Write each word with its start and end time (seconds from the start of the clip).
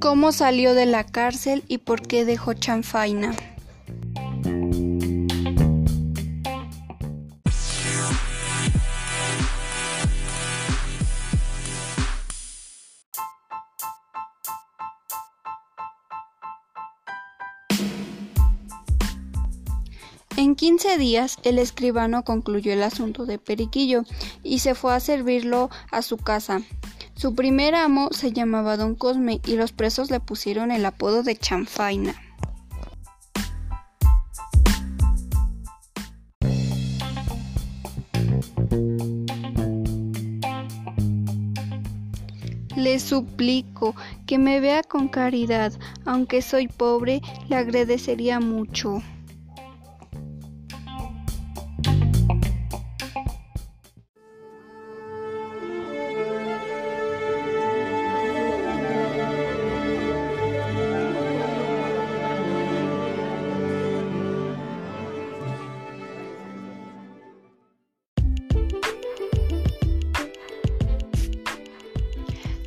¿Cómo 0.00 0.30
salió 0.30 0.74
de 0.74 0.86
la 0.86 1.04
cárcel 1.04 1.64
y 1.66 1.78
por 1.78 2.06
qué 2.06 2.24
dejó 2.24 2.54
Chanfaina? 2.54 3.34
En 20.36 20.54
quince 20.54 20.98
días 20.98 21.38
el 21.44 21.58
escribano 21.58 22.22
concluyó 22.22 22.70
el 22.70 22.82
asunto 22.82 23.24
de 23.24 23.38
Periquillo 23.38 24.02
y 24.42 24.58
se 24.58 24.74
fue 24.74 24.94
a 24.94 25.00
servirlo 25.00 25.70
a 25.90 26.02
su 26.02 26.18
casa. 26.18 26.60
Su 27.14 27.34
primer 27.34 27.74
amo 27.74 28.10
se 28.12 28.32
llamaba 28.32 28.76
Don 28.76 28.96
Cosme 28.96 29.40
y 29.46 29.56
los 29.56 29.72
presos 29.72 30.10
le 30.10 30.20
pusieron 30.20 30.70
el 30.70 30.84
apodo 30.84 31.22
de 31.22 31.36
Chanfaina. 31.36 32.14
Le 42.76 43.00
suplico 43.00 43.96
que 44.26 44.36
me 44.36 44.60
vea 44.60 44.82
con 44.82 45.08
caridad, 45.08 45.72
aunque 46.04 46.42
soy 46.42 46.68
pobre, 46.68 47.22
le 47.48 47.56
agradecería 47.56 48.38
mucho. 48.38 49.02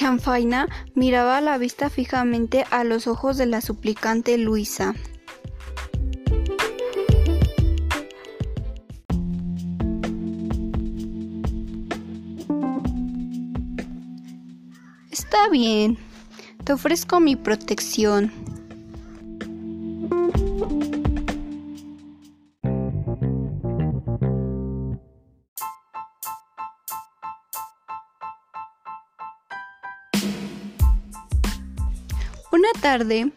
Chanfaina 0.00 0.66
miraba 0.94 1.42
la 1.42 1.58
vista 1.58 1.90
fijamente 1.90 2.64
a 2.70 2.84
los 2.84 3.06
ojos 3.06 3.36
de 3.36 3.44
la 3.44 3.60
suplicante 3.60 4.38
Luisa. 4.38 4.94
Está 15.10 15.50
bien, 15.50 15.98
te 16.64 16.72
ofrezco 16.72 17.20
mi 17.20 17.36
protección. 17.36 18.32
Tarde, 32.80 33.32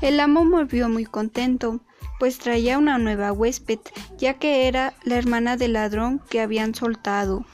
el 0.00 0.20
amo 0.20 0.44
volvió 0.44 0.88
muy 0.88 1.04
contento, 1.04 1.80
pues 2.18 2.38
traía 2.38 2.78
una 2.78 2.98
nueva 2.98 3.32
huésped, 3.32 3.78
ya 4.18 4.34
que 4.34 4.68
era 4.68 4.94
la 5.04 5.16
hermana 5.16 5.56
del 5.56 5.74
ladrón 5.74 6.20
que 6.30 6.40
habían 6.40 6.74
soltado. 6.74 7.44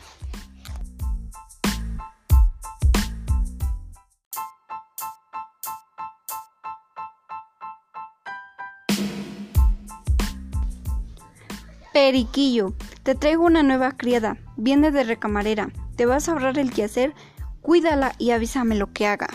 Periquillo, 11.92 12.74
te 13.02 13.14
traigo 13.14 13.44
una 13.44 13.62
nueva 13.62 13.92
criada, 13.92 14.36
viene 14.56 14.90
de 14.90 15.02
recamarera, 15.02 15.70
te 15.96 16.06
vas 16.06 16.28
a 16.28 16.32
ahorrar 16.32 16.58
el 16.58 16.70
quehacer, 16.70 17.14
cuídala 17.62 18.14
y 18.18 18.32
avísame 18.32 18.74
lo 18.74 18.92
que 18.92 19.06
haga. 19.06 19.28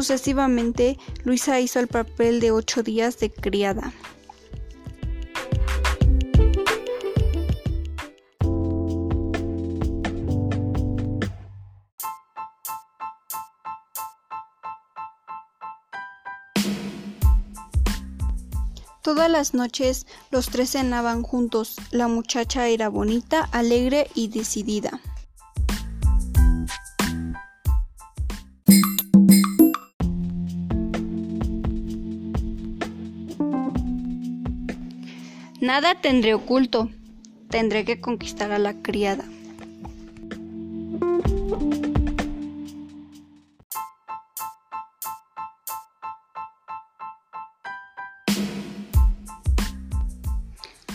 Sucesivamente, 0.00 0.98
Luisa 1.24 1.60
hizo 1.60 1.78
el 1.78 1.86
papel 1.86 2.40
de 2.40 2.52
ocho 2.52 2.82
días 2.82 3.18
de 3.18 3.30
criada. 3.30 3.92
Todas 19.02 19.30
las 19.30 19.52
noches 19.52 20.06
los 20.30 20.48
tres 20.48 20.70
cenaban 20.70 21.22
juntos. 21.22 21.76
La 21.90 22.08
muchacha 22.08 22.68
era 22.68 22.88
bonita, 22.88 23.50
alegre 23.52 24.08
y 24.14 24.28
decidida. 24.28 24.98
Nada 35.72 35.94
tendré 35.94 36.34
oculto. 36.34 36.90
Tendré 37.48 37.84
que 37.84 38.00
conquistar 38.00 38.50
a 38.50 38.58
la 38.58 38.82
criada. 38.82 39.22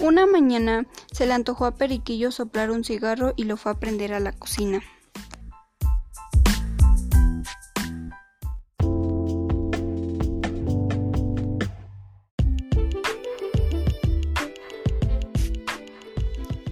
Una 0.02 0.26
mañana 0.26 0.86
se 1.14 1.26
le 1.26 1.32
antojó 1.32 1.66
a 1.68 1.72
Periquillo 1.72 2.32
soplar 2.32 2.70
un 2.70 2.84
cigarro 2.84 3.34
y 3.38 3.46
lo 3.46 3.56
fue 3.56 3.72
a 3.72 3.76
prender 3.76 4.14
a 4.14 4.20
la 4.20 4.34
cocina. 4.34 4.84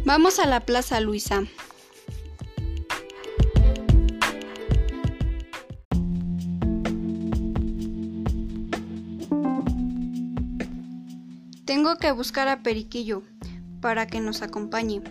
Vamos 0.05 0.37
a 0.39 0.45
la 0.45 0.59
plaza, 0.59 0.99
Luisa. 0.99 1.43
Tengo 11.65 11.97
que 11.97 12.11
buscar 12.11 12.49
a 12.49 12.61
Periquillo 12.63 13.23
para 13.79 14.05
que 14.05 14.19
nos 14.19 14.41
acompañe. 14.41 15.01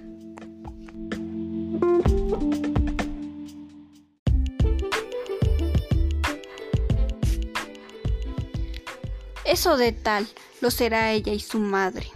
Eso 9.46 9.76
de 9.76 9.92
tal 9.92 10.28
lo 10.60 10.70
será 10.70 11.12
ella 11.12 11.32
y 11.32 11.40
su 11.40 11.58
madre. 11.58 12.06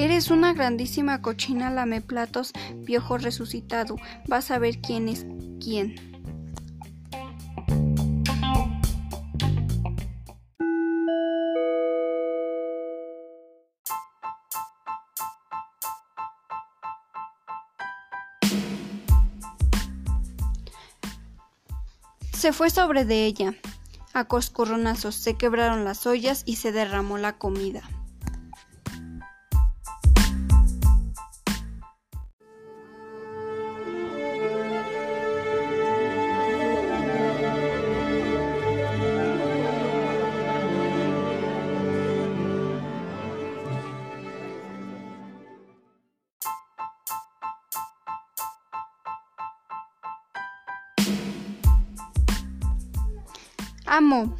Eres 0.00 0.30
una 0.30 0.54
grandísima 0.54 1.20
cochina 1.20 1.70
lameplatos, 1.70 2.52
viejo 2.74 3.18
resucitado. 3.18 3.96
Vas 4.26 4.50
a 4.50 4.58
ver 4.58 4.80
quién 4.80 5.10
es 5.10 5.26
quién. 5.62 5.94
Se 22.32 22.54
fue 22.54 22.70
sobre 22.70 23.04
de 23.04 23.26
ella. 23.26 23.54
A 24.14 24.24
coscorronazos 24.24 25.14
se 25.14 25.34
quebraron 25.34 25.84
las 25.84 26.06
ollas 26.06 26.42
y 26.46 26.56
se 26.56 26.72
derramó 26.72 27.18
la 27.18 27.36
comida. 27.36 27.82
Amo. 54.00 54.34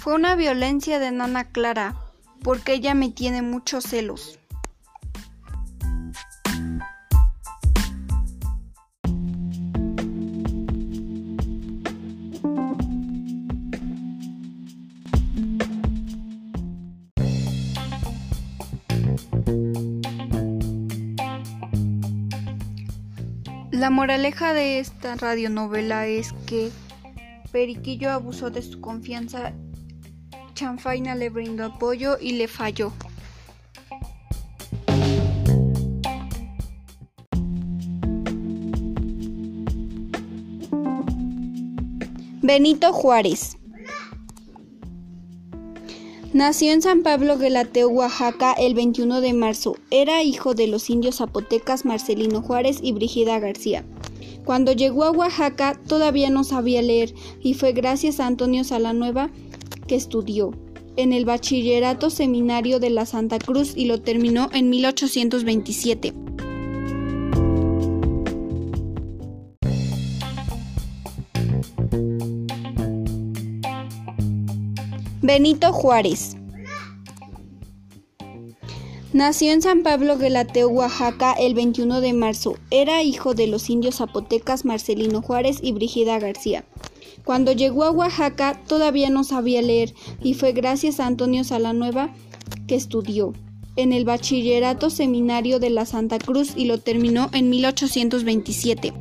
Fue 0.00 0.14
una 0.14 0.34
violencia 0.34 0.98
de 0.98 1.10
Nana 1.10 1.44
Clara, 1.44 1.94
porque 2.42 2.72
ella 2.72 2.94
me 2.94 3.10
tiene 3.10 3.42
muchos 3.42 3.84
celos. 3.84 4.38
La 23.70 23.90
moraleja 23.90 24.54
de 24.54 24.78
esta 24.78 25.14
radionovela 25.16 26.06
es 26.06 26.32
que 26.46 26.70
Periquillo 27.54 28.10
abusó 28.10 28.50
de 28.50 28.62
su 28.62 28.80
confianza, 28.80 29.52
Chanfaina 30.54 31.14
le 31.14 31.30
brindó 31.30 31.66
apoyo 31.66 32.18
y 32.20 32.32
le 32.32 32.48
falló. 32.48 32.92
Benito 42.42 42.92
Juárez 42.92 43.56
Nació 46.32 46.72
en 46.72 46.82
San 46.82 47.04
Pablo 47.04 47.38
Guelateo, 47.38 47.88
Oaxaca, 47.88 48.54
el 48.54 48.74
21 48.74 49.20
de 49.20 49.32
marzo. 49.32 49.76
Era 49.92 50.24
hijo 50.24 50.54
de 50.54 50.66
los 50.66 50.90
indios 50.90 51.18
zapotecas 51.18 51.84
Marcelino 51.84 52.42
Juárez 52.42 52.80
y 52.82 52.90
Brigida 52.90 53.38
García. 53.38 53.84
Cuando 54.44 54.72
llegó 54.72 55.04
a 55.04 55.10
Oaxaca 55.10 55.80
todavía 55.88 56.28
no 56.30 56.44
sabía 56.44 56.82
leer 56.82 57.14
y 57.40 57.54
fue 57.54 57.72
gracias 57.72 58.20
a 58.20 58.26
Antonio 58.26 58.62
Salanueva 58.62 59.30
que 59.86 59.94
estudió 59.94 60.52
en 60.96 61.12
el 61.12 61.24
Bachillerato 61.24 62.10
Seminario 62.10 62.78
de 62.78 62.90
la 62.90 63.06
Santa 63.06 63.38
Cruz 63.38 63.72
y 63.74 63.86
lo 63.86 64.00
terminó 64.00 64.48
en 64.52 64.70
1827. 64.70 66.12
Benito 75.22 75.72
Juárez. 75.72 76.36
Nació 79.14 79.52
en 79.52 79.62
San 79.62 79.84
Pablo 79.84 80.18
Guelateo, 80.18 80.66
Oaxaca, 80.66 81.34
el 81.34 81.54
21 81.54 82.00
de 82.00 82.12
marzo. 82.14 82.56
Era 82.72 83.04
hijo 83.04 83.32
de 83.32 83.46
los 83.46 83.70
indios 83.70 83.98
zapotecas 83.98 84.64
Marcelino 84.64 85.22
Juárez 85.22 85.58
y 85.62 85.70
Brigida 85.70 86.18
García. 86.18 86.64
Cuando 87.24 87.52
llegó 87.52 87.84
a 87.84 87.92
Oaxaca 87.92 88.60
todavía 88.66 89.10
no 89.10 89.22
sabía 89.22 89.62
leer 89.62 89.94
y 90.20 90.34
fue 90.34 90.50
gracias 90.50 90.98
a 90.98 91.06
Antonio 91.06 91.44
Salanueva 91.44 92.12
que 92.66 92.74
estudió 92.74 93.32
en 93.76 93.92
el 93.92 94.04
Bachillerato 94.04 94.90
Seminario 94.90 95.60
de 95.60 95.70
la 95.70 95.86
Santa 95.86 96.18
Cruz 96.18 96.54
y 96.56 96.64
lo 96.64 96.78
terminó 96.78 97.30
en 97.32 97.50
1827. 97.50 98.92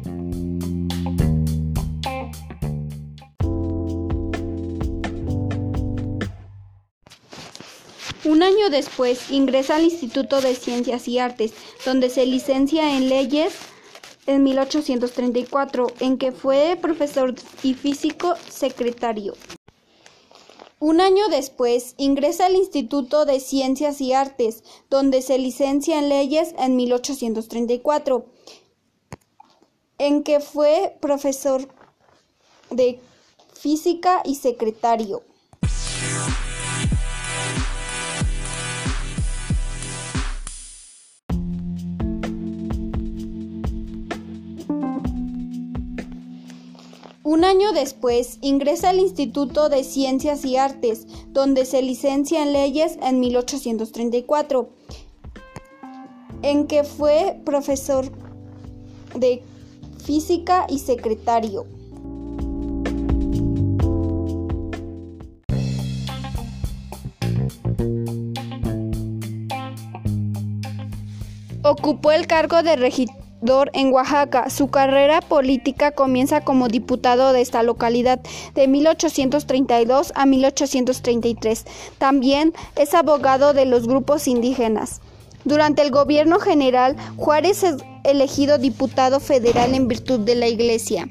Un 8.25 8.41
año 8.41 8.69
después 8.69 9.31
ingresa 9.31 9.75
al 9.75 9.83
Instituto 9.83 10.39
de 10.39 10.55
Ciencias 10.55 11.09
y 11.09 11.19
Artes, 11.19 11.53
donde 11.85 12.09
se 12.09 12.25
licencia 12.25 12.95
en 12.95 13.09
leyes 13.09 13.53
en 14.27 14.43
1834, 14.43 15.87
en 15.99 16.17
que 16.17 16.31
fue 16.31 16.77
profesor 16.81 17.35
y 17.63 17.73
físico 17.73 18.35
secretario. 18.49 19.33
Un 20.79 21.01
año 21.01 21.27
después 21.29 21.95
ingresa 21.97 22.45
al 22.45 22.55
Instituto 22.55 23.25
de 23.25 23.41
Ciencias 23.41 23.99
y 23.99 24.13
Artes, 24.13 24.63
donde 24.89 25.21
se 25.21 25.37
licencia 25.37 25.99
en 25.99 26.07
leyes 26.07 26.55
en 26.57 26.77
1834, 26.77 28.25
en 29.97 30.23
que 30.23 30.39
fue 30.39 30.95
profesor 31.01 31.67
de 32.69 33.01
física 33.53 34.21
y 34.23 34.35
secretario. 34.35 35.23
Un 47.33 47.45
año 47.45 47.73
después 47.73 48.37
ingresa 48.41 48.89
al 48.89 48.99
Instituto 48.99 49.67
de 49.67 49.83
Ciencias 49.83 50.45
y 50.45 50.55
Artes, 50.55 51.07
donde 51.29 51.65
se 51.65 51.81
licencia 51.81 52.43
en 52.43 52.53
leyes 52.53 52.99
en 53.01 53.19
1834, 53.19 54.69
en 56.43 56.67
que 56.67 56.83
fue 56.83 57.41
profesor 57.43 58.05
de 59.15 59.41
física 60.05 60.67
y 60.69 60.77
secretario. 60.77 61.65
Ocupó 71.63 72.11
el 72.11 72.27
cargo 72.27 72.61
de 72.61 72.75
regidor 72.75 73.22
en 73.73 73.91
Oaxaca. 73.91 74.49
Su 74.49 74.69
carrera 74.69 75.19
política 75.19 75.91
comienza 75.91 76.41
como 76.41 76.69
diputado 76.69 77.33
de 77.33 77.41
esta 77.41 77.61
localidad 77.61 78.21
de 78.55 78.67
1832 78.69 80.13
a 80.15 80.25
1833. 80.25 81.65
También 81.97 82.53
es 82.77 82.93
abogado 82.93 83.53
de 83.53 83.65
los 83.65 83.85
grupos 83.85 84.27
indígenas. 84.27 85.01
Durante 85.43 85.81
el 85.81 85.91
gobierno 85.91 86.39
general, 86.39 86.95
Juárez 87.17 87.63
es 87.63 87.75
elegido 88.05 88.57
diputado 88.57 89.19
federal 89.19 89.73
en 89.73 89.89
virtud 89.89 90.21
de 90.21 90.35
la 90.35 90.47
Iglesia. 90.47 91.09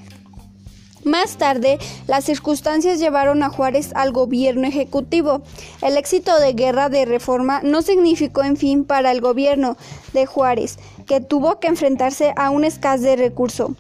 Más 1.05 1.37
tarde, 1.37 1.79
las 2.07 2.25
circunstancias 2.25 3.01
llevaron 3.01 3.43
a 3.43 3.49
Juárez 3.49 3.91
al 3.95 4.13
gobierno 4.13 4.69
ejecutivo. 4.69 5.43
El 5.81 5.97
éxito 5.97 6.39
de 6.39 6.53
guerra 6.53 6.89
de 6.89 7.05
reforma 7.05 7.61
no 7.63 7.83
significó 7.83 8.45
en 8.45 8.57
fin 8.57 8.85
para 8.85 9.11
el 9.11 9.21
gobierno 9.21 9.77
de 10.13 10.27
Juárez, 10.27 10.79
que 11.07 11.21
tuvo 11.21 11.59
que 11.59 11.67
enfrentarse 11.67 12.33
a 12.37 12.51
un 12.51 12.65
escasez 12.65 13.03
de 13.03 13.17
recursos. 13.17 13.73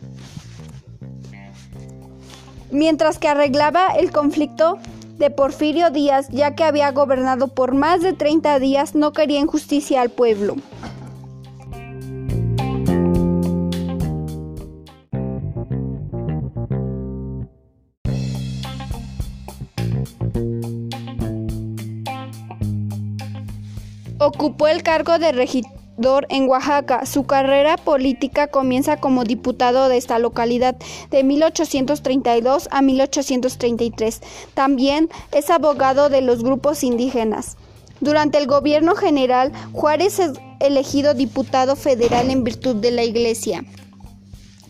Mientras 2.72 3.18
que 3.18 3.28
arreglaba 3.28 3.88
el 3.88 4.10
conflicto 4.10 4.78
de 5.18 5.30
Porfirio 5.30 5.90
Díaz, 5.90 6.26
ya 6.30 6.56
que 6.56 6.64
había 6.64 6.90
gobernado 6.90 7.48
por 7.48 7.74
más 7.74 8.00
de 8.02 8.14
30 8.14 8.58
días, 8.58 8.94
no 8.94 9.12
quería 9.12 9.38
injusticia 9.38 10.00
al 10.00 10.10
pueblo. 10.10 10.56
Ocupó 24.24 24.68
el 24.68 24.84
cargo 24.84 25.18
de 25.18 25.32
regidor 25.32 26.28
en 26.28 26.48
Oaxaca. 26.48 27.06
Su 27.06 27.24
carrera 27.24 27.76
política 27.76 28.46
comienza 28.46 28.98
como 28.98 29.24
diputado 29.24 29.88
de 29.88 29.96
esta 29.96 30.20
localidad 30.20 30.76
de 31.10 31.24
1832 31.24 32.68
a 32.70 32.82
1833. 32.82 34.20
También 34.54 35.10
es 35.32 35.50
abogado 35.50 36.08
de 36.08 36.20
los 36.20 36.44
grupos 36.44 36.84
indígenas. 36.84 37.56
Durante 38.00 38.38
el 38.38 38.46
gobierno 38.46 38.94
general, 38.94 39.50
Juárez 39.72 40.20
es 40.20 40.34
elegido 40.60 41.14
diputado 41.14 41.74
federal 41.74 42.30
en 42.30 42.44
virtud 42.44 42.76
de 42.76 42.92
la 42.92 43.02
Iglesia. 43.02 43.64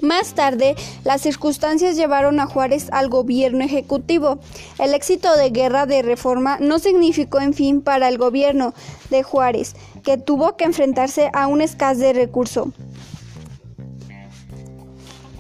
Más 0.03 0.35
tarde, 0.35 0.75
las 1.05 1.21
circunstancias 1.21 1.95
llevaron 1.95 2.41
a 2.41 2.47
Juárez 2.47 2.89
al 2.91 3.09
gobierno 3.09 3.63
ejecutivo. 3.63 4.41
El 4.81 4.95
éxito 4.95 5.37
de 5.37 5.51
guerra 5.51 5.87
de 5.87 6.03
reforma 6.03 6.59
no 6.59 6.81
significó 6.81 7.41
en 7.41 7.55
fin 7.55 7.83
para 7.83 8.09
el 8.09 8.19
gobierno 8.19 8.75
de 9.11 9.23
Juárez, 9.23 9.77
que 10.03 10.19
tuvo 10.19 10.57
que 10.57 10.65
enfrentarse 10.65 11.31
a 11.33 11.47
un 11.47 11.61
escasez 11.61 12.01
de 12.01 12.13
recursos. 12.15 12.67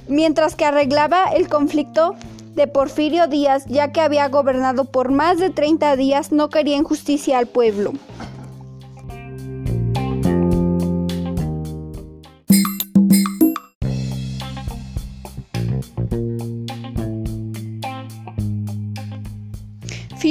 Mientras 0.06 0.54
que 0.54 0.64
arreglaba 0.64 1.24
el 1.34 1.48
conflicto 1.48 2.14
de 2.54 2.68
Porfirio 2.68 3.26
Díaz, 3.26 3.64
ya 3.66 3.90
que 3.90 4.00
había 4.00 4.28
gobernado 4.28 4.84
por 4.84 5.10
más 5.10 5.40
de 5.40 5.50
30 5.50 5.96
días, 5.96 6.30
no 6.30 6.50
quería 6.50 6.76
injusticia 6.76 7.38
al 7.38 7.48
pueblo. 7.48 7.94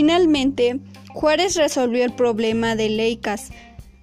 Finalmente, 0.01 0.79
Juárez 1.13 1.55
resolvió 1.55 2.03
el 2.03 2.13
problema 2.15 2.75
de 2.75 2.89
Leicas 2.89 3.51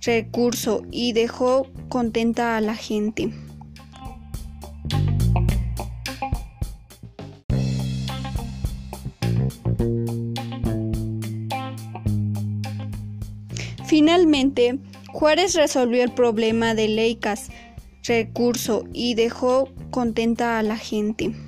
recurso 0.01 0.85
y 0.93 1.13
dejó 1.13 1.67
contenta 1.89 2.57
a 2.57 2.61
la 2.61 2.77
gente. 2.77 3.33
Finalmente, 13.85 14.79
Juárez 15.13 15.57
resolvió 15.57 16.05
el 16.05 16.13
problema 16.13 16.77
de 16.77 16.87
Leicas 16.87 17.49
recurso 18.05 18.85
y 18.93 19.15
dejó 19.15 19.69
contenta 19.91 20.61
a 20.61 20.63
la 20.63 20.77
gente. 20.77 21.48